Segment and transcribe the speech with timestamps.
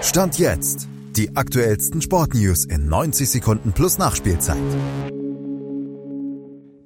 [0.00, 0.88] Stand jetzt.
[1.16, 4.56] Die aktuellsten Sportnews in 90 Sekunden plus Nachspielzeit.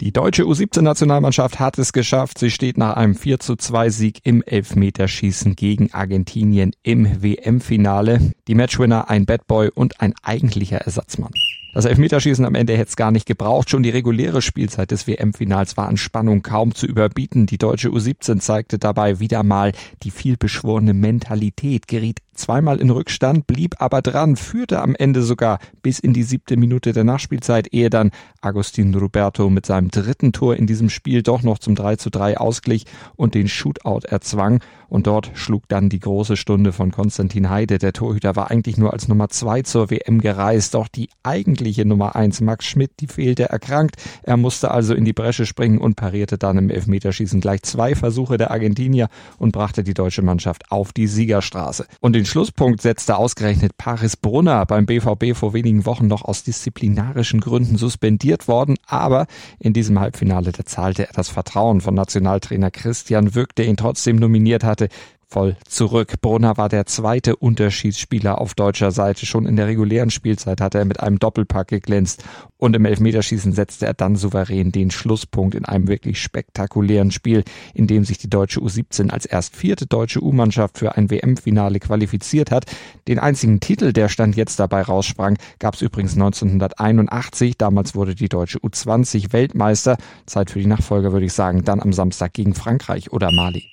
[0.00, 2.38] Die deutsche U17-Nationalmannschaft hat es geschafft.
[2.38, 8.32] Sie steht nach einem 4 zu 2 Sieg im Elfmeterschießen gegen Argentinien im WM-Finale.
[8.48, 11.30] Die Matchwinner ein Bad Boy und ein eigentlicher Ersatzmann.
[11.74, 13.70] Das Elfmeterschießen am Ende hätte es gar nicht gebraucht.
[13.70, 17.46] Schon die reguläre Spielzeit des WM-Finals war an Spannung kaum zu überbieten.
[17.46, 19.72] Die deutsche U17 zeigte dabei wieder mal
[20.02, 25.98] die vielbeschworene Mentalität, geriet zweimal in Rückstand, blieb aber dran, führte am Ende sogar bis
[25.98, 30.66] in die siebte Minute der Nachspielzeit, ehe dann Agustin Roberto mit seinem dritten Tor in
[30.66, 32.84] diesem Spiel doch noch zum 3 zu 3 ausglich
[33.16, 34.60] und den Shootout erzwang.
[34.88, 37.78] Und dort schlug dann die große Stunde von Konstantin Heide.
[37.78, 42.16] Der Torhüter war eigentlich nur als Nummer zwei zur WM gereist, doch die eigentliche Nummer
[42.16, 43.96] eins, Max Schmidt, die fehlte erkrankt.
[44.22, 48.38] Er musste also in die Bresche springen und parierte dann im Elfmeterschießen gleich zwei Versuche
[48.38, 49.08] der Argentinier
[49.38, 51.86] und brachte die deutsche Mannschaft auf die Siegerstraße.
[52.00, 57.40] Und den Schlusspunkt setzte ausgerechnet Paris Brunner beim BVB vor wenigen Wochen noch aus disziplinarischen
[57.40, 59.26] Gründen suspendiert worden, aber
[59.58, 64.16] in diesem Halbfinale, da zahlte er das Vertrauen von Nationaltrainer Christian Wück, der ihn trotzdem
[64.16, 64.88] nominiert hatte,
[65.32, 66.20] voll zurück.
[66.20, 69.24] Brunner war der zweite Unterschiedsspieler auf deutscher Seite.
[69.24, 72.22] Schon in der regulären Spielzeit hatte er mit einem Doppelpack geglänzt
[72.58, 77.86] und im Elfmeterschießen setzte er dann souverän den Schlusspunkt in einem wirklich spektakulären Spiel, in
[77.86, 82.66] dem sich die deutsche U17 als erst vierte deutsche U-Mannschaft für ein WM-Finale qualifiziert hat.
[83.08, 87.56] Den einzigen Titel, der Stand jetzt dabei raussprang, gab es übrigens 1981.
[87.56, 89.96] Damals wurde die deutsche U20 Weltmeister.
[90.26, 93.72] Zeit für die Nachfolger würde ich sagen, dann am Samstag gegen Frankreich oder Mali.